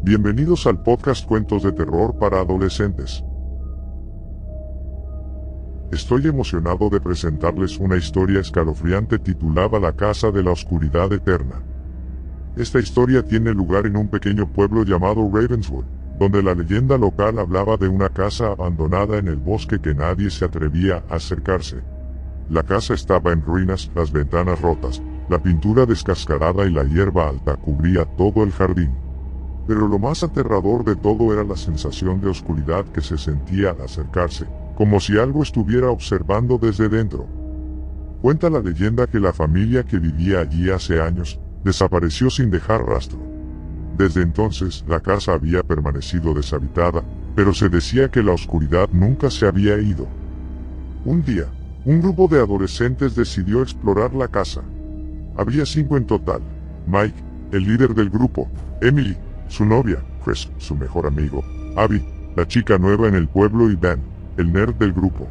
Bienvenidos 0.00 0.64
al 0.68 0.80
podcast 0.80 1.26
Cuentos 1.26 1.64
de 1.64 1.72
Terror 1.72 2.16
para 2.20 2.38
Adolescentes. 2.38 3.24
Estoy 5.90 6.28
emocionado 6.28 6.88
de 6.88 7.00
presentarles 7.00 7.78
una 7.78 7.96
historia 7.96 8.38
escalofriante 8.38 9.18
titulada 9.18 9.80
La 9.80 9.96
Casa 9.96 10.30
de 10.30 10.44
la 10.44 10.52
Oscuridad 10.52 11.12
Eterna. 11.12 11.60
Esta 12.56 12.78
historia 12.78 13.24
tiene 13.24 13.52
lugar 13.52 13.86
en 13.86 13.96
un 13.96 14.06
pequeño 14.06 14.46
pueblo 14.52 14.84
llamado 14.84 15.28
Ravenswood, 15.32 15.84
donde 16.16 16.44
la 16.44 16.54
leyenda 16.54 16.96
local 16.96 17.40
hablaba 17.40 17.76
de 17.76 17.88
una 17.88 18.08
casa 18.08 18.52
abandonada 18.52 19.18
en 19.18 19.26
el 19.26 19.36
bosque 19.36 19.80
que 19.80 19.96
nadie 19.96 20.30
se 20.30 20.44
atrevía 20.44 21.02
a 21.10 21.16
acercarse. 21.16 21.82
La 22.48 22.62
casa 22.62 22.94
estaba 22.94 23.32
en 23.32 23.42
ruinas, 23.42 23.90
las 23.96 24.12
ventanas 24.12 24.60
rotas, 24.60 25.02
la 25.28 25.42
pintura 25.42 25.86
descascarada 25.86 26.66
y 26.66 26.70
la 26.70 26.84
hierba 26.84 27.28
alta 27.28 27.56
cubría 27.56 28.04
todo 28.04 28.44
el 28.44 28.52
jardín. 28.52 29.07
Pero 29.68 29.86
lo 29.86 29.98
más 29.98 30.22
aterrador 30.22 30.82
de 30.82 30.96
todo 30.96 31.30
era 31.30 31.44
la 31.44 31.56
sensación 31.56 32.22
de 32.22 32.30
oscuridad 32.30 32.86
que 32.86 33.02
se 33.02 33.18
sentía 33.18 33.72
al 33.72 33.82
acercarse, 33.82 34.46
como 34.76 34.98
si 34.98 35.18
algo 35.18 35.42
estuviera 35.42 35.90
observando 35.90 36.56
desde 36.56 36.88
dentro. 36.88 37.26
Cuenta 38.22 38.48
la 38.48 38.60
leyenda 38.60 39.06
que 39.06 39.20
la 39.20 39.34
familia 39.34 39.84
que 39.84 39.98
vivía 39.98 40.40
allí 40.40 40.70
hace 40.70 41.02
años, 41.02 41.38
desapareció 41.64 42.30
sin 42.30 42.50
dejar 42.50 42.86
rastro. 42.86 43.18
Desde 43.98 44.22
entonces 44.22 44.84
la 44.88 45.00
casa 45.00 45.34
había 45.34 45.62
permanecido 45.62 46.32
deshabitada, 46.32 47.04
pero 47.36 47.52
se 47.52 47.68
decía 47.68 48.10
que 48.10 48.22
la 48.22 48.32
oscuridad 48.32 48.88
nunca 48.90 49.30
se 49.30 49.46
había 49.46 49.76
ido. 49.78 50.08
Un 51.04 51.22
día, 51.22 51.44
un 51.84 52.00
grupo 52.00 52.26
de 52.26 52.38
adolescentes 52.38 53.14
decidió 53.14 53.60
explorar 53.60 54.14
la 54.14 54.28
casa. 54.28 54.62
Había 55.36 55.66
cinco 55.66 55.98
en 55.98 56.06
total. 56.06 56.40
Mike, 56.86 57.22
el 57.52 57.64
líder 57.64 57.94
del 57.94 58.08
grupo, 58.08 58.48
Emily, 58.80 59.16
su 59.48 59.64
novia, 59.64 59.98
Chris, 60.24 60.48
su 60.58 60.76
mejor 60.76 61.06
amigo, 61.06 61.42
Abby, 61.76 62.04
la 62.36 62.46
chica 62.46 62.78
nueva 62.78 63.08
en 63.08 63.14
el 63.14 63.28
pueblo 63.28 63.70
y 63.70 63.76
Ben, 63.76 64.00
el 64.36 64.52
nerd 64.52 64.74
del 64.74 64.92
grupo. 64.92 65.26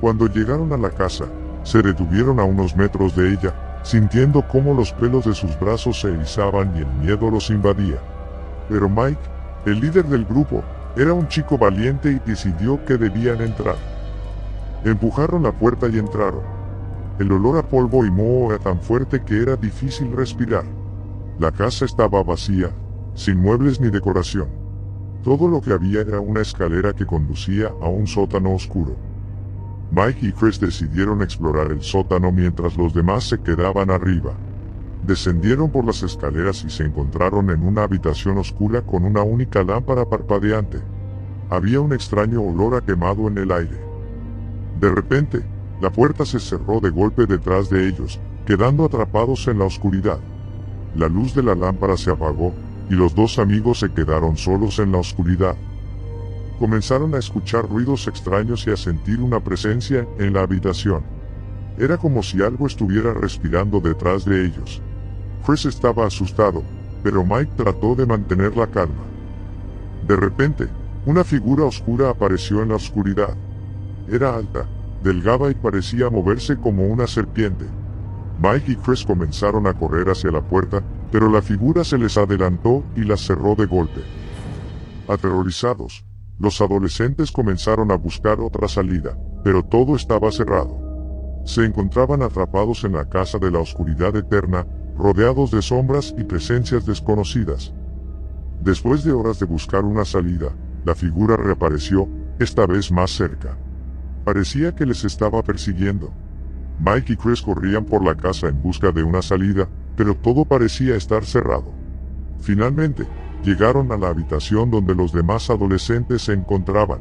Cuando 0.00 0.28
llegaron 0.28 0.72
a 0.72 0.76
la 0.76 0.90
casa, 0.90 1.24
se 1.64 1.82
detuvieron 1.82 2.38
a 2.38 2.44
unos 2.44 2.76
metros 2.76 3.16
de 3.16 3.32
ella, 3.32 3.80
sintiendo 3.82 4.46
cómo 4.46 4.74
los 4.74 4.92
pelos 4.92 5.24
de 5.24 5.34
sus 5.34 5.58
brazos 5.58 6.00
se 6.00 6.08
erizaban 6.08 6.74
y 6.76 6.80
el 6.80 7.06
miedo 7.06 7.30
los 7.30 7.50
invadía. 7.50 7.96
Pero 8.68 8.88
Mike, 8.88 9.20
el 9.66 9.80
líder 9.80 10.04
del 10.04 10.24
grupo, 10.24 10.62
era 10.96 11.12
un 11.12 11.26
chico 11.28 11.58
valiente 11.58 12.10
y 12.10 12.20
decidió 12.30 12.84
que 12.84 12.96
debían 12.96 13.40
entrar. 13.40 13.76
Empujaron 14.84 15.42
la 15.42 15.52
puerta 15.52 15.88
y 15.88 15.98
entraron. 15.98 16.42
El 17.18 17.32
olor 17.32 17.58
a 17.58 17.62
polvo 17.62 18.04
y 18.04 18.10
moho 18.10 18.52
era 18.52 18.62
tan 18.62 18.80
fuerte 18.80 19.22
que 19.22 19.40
era 19.40 19.56
difícil 19.56 20.12
respirar. 20.12 20.64
La 21.38 21.50
casa 21.50 21.84
estaba 21.84 22.22
vacía, 22.22 22.70
sin 23.14 23.38
muebles 23.38 23.80
ni 23.80 23.90
decoración. 23.90 24.48
Todo 25.22 25.48
lo 25.48 25.60
que 25.60 25.72
había 25.72 26.00
era 26.00 26.20
una 26.20 26.42
escalera 26.42 26.92
que 26.92 27.06
conducía 27.06 27.68
a 27.80 27.88
un 27.88 28.06
sótano 28.06 28.54
oscuro. 28.54 28.94
Mike 29.90 30.26
y 30.26 30.32
Chris 30.32 30.60
decidieron 30.60 31.22
explorar 31.22 31.70
el 31.70 31.80
sótano 31.80 32.32
mientras 32.32 32.76
los 32.76 32.92
demás 32.92 33.24
se 33.24 33.38
quedaban 33.38 33.90
arriba. 33.90 34.32
Descendieron 35.06 35.70
por 35.70 35.84
las 35.84 36.02
escaleras 36.02 36.64
y 36.64 36.70
se 36.70 36.84
encontraron 36.84 37.50
en 37.50 37.62
una 37.62 37.84
habitación 37.84 38.38
oscura 38.38 38.82
con 38.82 39.04
una 39.04 39.22
única 39.22 39.62
lámpara 39.62 40.04
parpadeante. 40.04 40.78
Había 41.50 41.80
un 41.80 41.92
extraño 41.92 42.42
olor 42.42 42.74
a 42.74 42.80
quemado 42.80 43.28
en 43.28 43.38
el 43.38 43.52
aire. 43.52 43.78
De 44.80 44.90
repente, 44.90 45.44
la 45.80 45.90
puerta 45.90 46.24
se 46.24 46.40
cerró 46.40 46.80
de 46.80 46.90
golpe 46.90 47.26
detrás 47.26 47.68
de 47.70 47.86
ellos, 47.88 48.18
quedando 48.46 48.84
atrapados 48.84 49.46
en 49.46 49.58
la 49.58 49.66
oscuridad. 49.66 50.18
La 50.96 51.08
luz 51.08 51.34
de 51.34 51.42
la 51.42 51.54
lámpara 51.54 51.96
se 51.96 52.10
apagó, 52.10 52.52
y 52.90 52.94
los 52.94 53.14
dos 53.14 53.38
amigos 53.38 53.80
se 53.80 53.92
quedaron 53.92 54.36
solos 54.36 54.78
en 54.78 54.92
la 54.92 54.98
oscuridad. 54.98 55.56
Comenzaron 56.58 57.14
a 57.14 57.18
escuchar 57.18 57.68
ruidos 57.68 58.06
extraños 58.06 58.66
y 58.66 58.70
a 58.70 58.76
sentir 58.76 59.20
una 59.20 59.40
presencia 59.40 60.06
en 60.18 60.32
la 60.32 60.42
habitación. 60.42 61.02
Era 61.78 61.96
como 61.96 62.22
si 62.22 62.42
algo 62.42 62.66
estuviera 62.66 63.12
respirando 63.12 63.80
detrás 63.80 64.24
de 64.24 64.46
ellos. 64.46 64.80
Chris 65.44 65.64
estaba 65.66 66.06
asustado, 66.06 66.62
pero 67.02 67.24
Mike 67.24 67.52
trató 67.56 67.94
de 67.94 68.06
mantener 68.06 68.56
la 68.56 68.66
calma. 68.66 69.02
De 70.06 70.16
repente, 70.16 70.68
una 71.06 71.24
figura 71.24 71.64
oscura 71.64 72.10
apareció 72.10 72.62
en 72.62 72.68
la 72.68 72.76
oscuridad. 72.76 73.36
Era 74.08 74.36
alta, 74.36 74.66
delgada 75.02 75.50
y 75.50 75.54
parecía 75.54 76.08
moverse 76.08 76.56
como 76.56 76.86
una 76.86 77.06
serpiente. 77.06 77.66
Mike 78.42 78.72
y 78.72 78.76
Chris 78.76 79.04
comenzaron 79.04 79.66
a 79.66 79.74
correr 79.74 80.08
hacia 80.10 80.30
la 80.30 80.42
puerta, 80.42 80.82
pero 81.10 81.30
la 81.30 81.40
figura 81.40 81.84
se 81.84 81.98
les 81.98 82.16
adelantó 82.16 82.84
y 82.96 83.04
la 83.04 83.16
cerró 83.16 83.54
de 83.54 83.66
golpe. 83.66 84.00
Aterrorizados, 85.08 86.04
los 86.38 86.60
adolescentes 86.60 87.30
comenzaron 87.30 87.92
a 87.92 87.96
buscar 87.96 88.40
otra 88.40 88.66
salida, 88.68 89.16
pero 89.44 89.62
todo 89.62 89.94
estaba 89.94 90.32
cerrado. 90.32 90.78
Se 91.44 91.64
encontraban 91.64 92.22
atrapados 92.22 92.84
en 92.84 92.92
la 92.92 93.08
casa 93.08 93.38
de 93.38 93.50
la 93.50 93.60
oscuridad 93.60 94.16
eterna, 94.16 94.66
rodeados 94.96 95.50
de 95.50 95.62
sombras 95.62 96.14
y 96.18 96.24
presencias 96.24 96.86
desconocidas. 96.86 97.72
Después 98.62 99.04
de 99.04 99.12
horas 99.12 99.38
de 99.38 99.46
buscar 99.46 99.84
una 99.84 100.04
salida, 100.04 100.48
la 100.84 100.94
figura 100.94 101.36
reapareció, 101.36 102.08
esta 102.38 102.66
vez 102.66 102.90
más 102.90 103.10
cerca. 103.10 103.56
Parecía 104.24 104.74
que 104.74 104.86
les 104.86 105.04
estaba 105.04 105.42
persiguiendo. 105.42 106.12
Mike 106.78 107.12
y 107.12 107.16
Chris 107.16 107.42
corrían 107.42 107.84
por 107.84 108.04
la 108.04 108.14
casa 108.14 108.48
en 108.48 108.60
busca 108.62 108.90
de 108.92 109.02
una 109.02 109.22
salida, 109.22 109.68
pero 109.96 110.16
todo 110.16 110.44
parecía 110.44 110.96
estar 110.96 111.24
cerrado. 111.24 111.72
Finalmente, 112.40 113.06
llegaron 113.44 113.92
a 113.92 113.96
la 113.96 114.08
habitación 114.08 114.70
donde 114.70 114.94
los 114.94 115.12
demás 115.12 115.50
adolescentes 115.50 116.22
se 116.22 116.32
encontraban. 116.32 117.00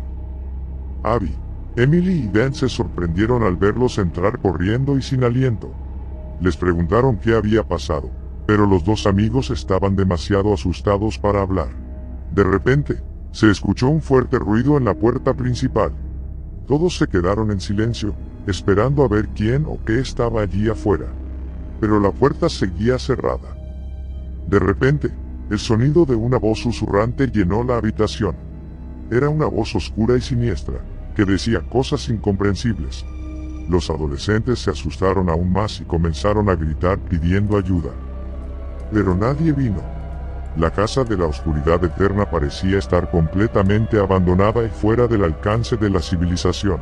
Abby, 1.04 1.34
Emily 1.76 2.26
y 2.26 2.28
Ben 2.28 2.54
se 2.54 2.70
sorprendieron 2.70 3.44
al 3.44 3.58
verlos 3.58 3.98
entrar 3.98 4.40
corriendo 4.40 4.98
y 4.98 5.02
sin 5.02 5.24
aliento. 5.24 5.74
Les 6.40 6.56
preguntaron 6.56 7.18
qué 7.18 7.34
había 7.34 7.68
pasado, 7.68 8.10
pero 8.46 8.68
los 8.68 8.86
dos 8.86 9.08
amigos 9.08 9.50
estaban 9.50 9.96
demasiado 9.96 10.54
asustados 10.54 11.18
para 11.18 11.42
hablar. 11.42 11.70
De 12.32 12.44
repente, 12.44 13.02
se 13.32 13.50
escuchó 13.50 13.90
un 13.90 14.02
fuerte 14.02 14.38
ruido 14.38 14.78
en 14.78 14.86
la 14.86 14.94
puerta 14.94 15.34
principal. 15.34 15.92
Todos 16.68 16.98
se 16.98 17.08
quedaron 17.08 17.50
en 17.52 17.60
silencio, 17.60 18.14
esperando 18.48 19.04
a 19.04 19.08
ver 19.08 19.30
quién 19.30 19.66
o 19.66 19.80
qué 19.86 20.00
estaba 20.00 20.42
allí 20.42 20.70
afuera 20.70 21.08
pero 21.84 22.00
la 22.00 22.12
puerta 22.12 22.48
seguía 22.48 22.98
cerrada. 22.98 23.58
De 24.48 24.58
repente, 24.58 25.12
el 25.50 25.60
sonido 25.60 26.06
de 26.06 26.16
una 26.16 26.38
voz 26.38 26.60
susurrante 26.60 27.28
llenó 27.28 27.62
la 27.62 27.76
habitación. 27.76 28.38
Era 29.12 29.28
una 29.28 29.48
voz 29.48 29.76
oscura 29.76 30.16
y 30.16 30.22
siniestra, 30.22 30.76
que 31.14 31.26
decía 31.26 31.60
cosas 31.60 32.08
incomprensibles. 32.08 33.06
Los 33.68 33.90
adolescentes 33.90 34.60
se 34.60 34.72
asustaron 34.72 35.28
aún 35.28 35.52
más 35.52 35.82
y 35.82 35.84
comenzaron 35.84 36.48
a 36.48 36.56
gritar 36.56 37.00
pidiendo 37.00 37.58
ayuda. 37.58 37.92
Pero 38.94 39.14
nadie 39.14 39.52
vino. 39.52 39.82
La 40.56 40.72
casa 40.72 41.04
de 41.04 41.18
la 41.18 41.26
oscuridad 41.26 41.84
eterna 41.84 42.32
parecía 42.32 42.78
estar 42.78 43.12
completamente 43.12 44.00
abandonada 44.00 44.64
y 44.64 44.70
fuera 44.70 45.06
del 45.06 45.26
alcance 45.26 45.76
de 45.76 45.90
la 45.90 46.00
civilización. 46.00 46.80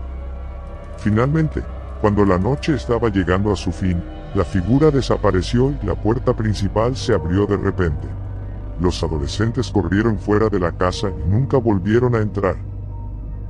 Finalmente, 1.01 1.63
cuando 1.99 2.23
la 2.25 2.37
noche 2.37 2.75
estaba 2.75 3.09
llegando 3.09 3.51
a 3.51 3.55
su 3.55 3.71
fin, 3.71 4.03
la 4.35 4.45
figura 4.45 4.91
desapareció 4.91 5.73
y 5.81 5.85
la 5.85 5.95
puerta 5.95 6.35
principal 6.35 6.95
se 6.95 7.15
abrió 7.15 7.47
de 7.47 7.57
repente. 7.57 8.07
Los 8.79 9.03
adolescentes 9.03 9.71
corrieron 9.71 10.19
fuera 10.19 10.47
de 10.47 10.59
la 10.59 10.71
casa 10.71 11.09
y 11.09 11.27
nunca 11.27 11.57
volvieron 11.57 12.13
a 12.13 12.19
entrar. 12.19 12.55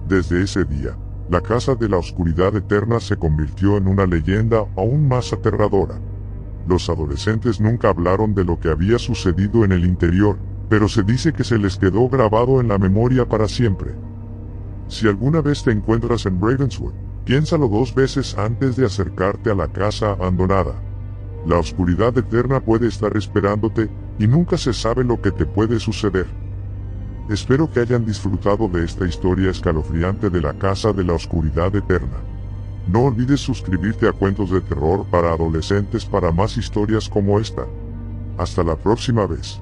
Desde 0.07 0.41
ese 0.41 0.63
día, 0.63 0.95
la 1.29 1.41
casa 1.41 1.75
de 1.75 1.89
la 1.89 1.97
oscuridad 1.97 2.55
eterna 2.55 3.01
se 3.01 3.17
convirtió 3.17 3.75
en 3.75 3.89
una 3.89 4.05
leyenda 4.05 4.65
aún 4.77 5.09
más 5.09 5.33
aterradora. 5.33 5.95
Los 6.69 6.89
adolescentes 6.89 7.59
nunca 7.59 7.89
hablaron 7.89 8.33
de 8.33 8.45
lo 8.45 8.61
que 8.61 8.69
había 8.69 8.97
sucedido 8.97 9.65
en 9.65 9.73
el 9.73 9.83
interior, 9.83 10.37
pero 10.69 10.87
se 10.87 11.03
dice 11.03 11.33
que 11.33 11.43
se 11.43 11.57
les 11.57 11.77
quedó 11.77 12.07
grabado 12.07 12.61
en 12.61 12.69
la 12.69 12.77
memoria 12.77 13.27
para 13.27 13.49
siempre. 13.49 13.93
Si 14.87 15.05
alguna 15.05 15.41
vez 15.41 15.63
te 15.63 15.71
encuentras 15.71 16.25
en 16.25 16.41
Ravenswood, 16.41 17.10
Piénsalo 17.25 17.67
dos 17.67 17.93
veces 17.93 18.37
antes 18.37 18.75
de 18.75 18.85
acercarte 18.85 19.51
a 19.51 19.55
la 19.55 19.67
casa 19.67 20.11
abandonada. 20.11 20.73
La 21.45 21.57
oscuridad 21.57 22.17
eterna 22.17 22.59
puede 22.59 22.87
estar 22.87 23.15
esperándote, 23.15 23.89
y 24.19 24.27
nunca 24.27 24.57
se 24.57 24.73
sabe 24.73 25.03
lo 25.03 25.21
que 25.21 25.31
te 25.31 25.45
puede 25.45 25.79
suceder. 25.79 26.27
Espero 27.29 27.71
que 27.71 27.79
hayan 27.79 28.05
disfrutado 28.05 28.67
de 28.67 28.83
esta 28.83 29.07
historia 29.07 29.51
escalofriante 29.51 30.29
de 30.29 30.41
la 30.41 30.53
Casa 30.53 30.91
de 30.91 31.03
la 31.03 31.13
Oscuridad 31.13 31.75
Eterna. 31.75 32.17
No 32.87 33.03
olvides 33.03 33.39
suscribirte 33.39 34.07
a 34.07 34.11
Cuentos 34.11 34.49
de 34.49 34.61
Terror 34.61 35.05
para 35.09 35.31
Adolescentes 35.31 36.03
para 36.03 36.31
más 36.31 36.57
historias 36.57 37.07
como 37.07 37.39
esta. 37.39 37.65
Hasta 38.37 38.63
la 38.63 38.75
próxima 38.75 39.25
vez. 39.27 39.61